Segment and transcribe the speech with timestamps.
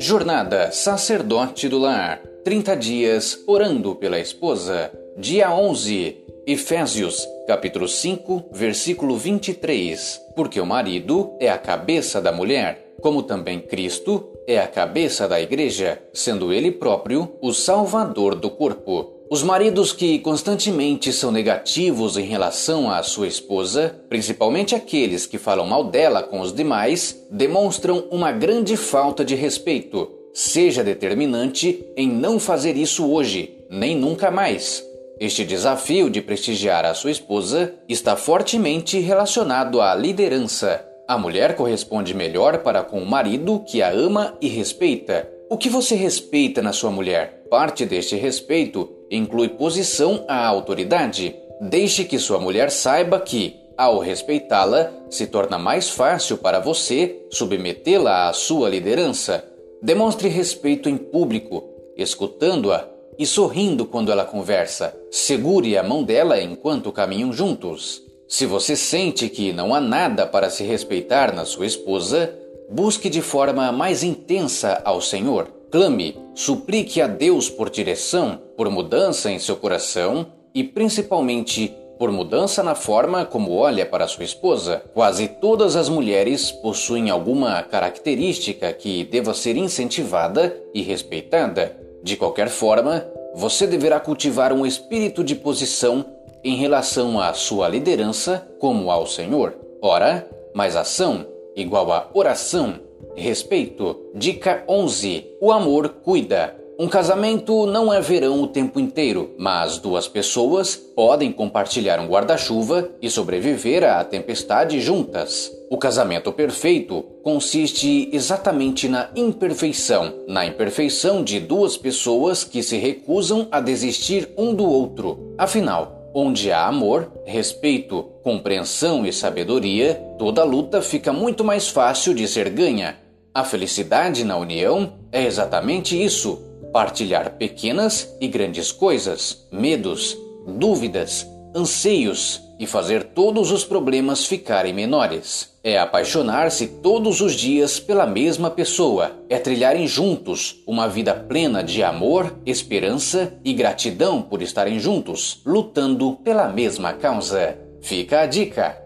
[0.00, 4.92] Jornada Sacerdote do Lar 30 dias orando pela esposa.
[5.16, 6.18] Dia 11.
[6.46, 10.20] Efésios, capítulo 5, versículo 23.
[10.36, 15.40] Porque o marido é a cabeça da mulher, como também Cristo é a cabeça da
[15.40, 19.13] igreja, sendo ele próprio o salvador do corpo.
[19.30, 25.66] Os maridos que constantemente são negativos em relação à sua esposa, principalmente aqueles que falam
[25.66, 30.10] mal dela com os demais, demonstram uma grande falta de respeito.
[30.34, 34.84] Seja determinante em não fazer isso hoje, nem nunca mais.
[35.18, 40.84] Este desafio de prestigiar a sua esposa está fortemente relacionado à liderança.
[41.08, 45.30] A mulher corresponde melhor para com o marido que a ama e respeita.
[45.48, 47.44] O que você respeita na sua mulher?
[47.48, 51.36] Parte deste respeito inclui posição à autoridade.
[51.60, 58.28] Deixe que sua mulher saiba que, ao respeitá-la, se torna mais fácil para você submetê-la
[58.28, 59.44] à sua liderança.
[59.82, 61.64] Demonstre respeito em público,
[61.96, 62.88] escutando-a
[63.18, 64.96] e sorrindo quando ela conversa.
[65.10, 68.02] Segure a mão dela enquanto caminham juntos.
[68.26, 72.34] Se você sente que não há nada para se respeitar na sua esposa,
[72.70, 75.48] busque de forma mais intensa ao Senhor.
[75.74, 82.62] Clame, suplique a Deus por direção, por mudança em seu coração e principalmente por mudança
[82.62, 84.84] na forma como olha para sua esposa.
[84.94, 91.76] Quase todas as mulheres possuem alguma característica que deva ser incentivada e respeitada.
[92.04, 96.04] De qualquer forma, você deverá cultivar um espírito de posição
[96.44, 99.56] em relação à sua liderança como ao Senhor.
[99.82, 102.78] Ora, mais ação igual a oração.
[103.16, 104.10] Respeito.
[104.14, 105.24] Dica 11.
[105.40, 106.56] O amor cuida.
[106.76, 112.90] Um casamento não é verão o tempo inteiro, mas duas pessoas podem compartilhar um guarda-chuva
[113.00, 115.52] e sobreviver à tempestade juntas.
[115.70, 123.46] O casamento perfeito consiste exatamente na imperfeição, na imperfeição de duas pessoas que se recusam
[123.52, 125.32] a desistir um do outro.
[125.38, 132.26] Afinal, onde há amor, respeito, compreensão e sabedoria, toda luta fica muito mais fácil de
[132.26, 133.03] ser ganha.
[133.34, 136.40] A felicidade na união é exatamente isso
[136.72, 145.52] partilhar pequenas e grandes coisas, medos, dúvidas, anseios e fazer todos os problemas ficarem menores.
[145.64, 149.10] É apaixonar-se todos os dias pela mesma pessoa.
[149.28, 156.20] É trilharem juntos uma vida plena de amor, esperança e gratidão por estarem juntos, lutando
[156.22, 157.58] pela mesma causa.
[157.80, 158.83] Fica a dica.